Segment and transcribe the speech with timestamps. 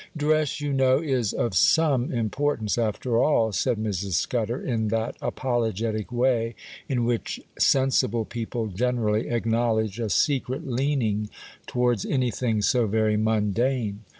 [0.17, 4.13] 'Dress, you know, is of some importance after all,' said Mrs.
[4.13, 6.55] Scudder, in that apologetic way
[6.89, 11.29] in which sensible people generally acknowledge a secret leaning
[11.67, 13.99] towards anything so very mundane.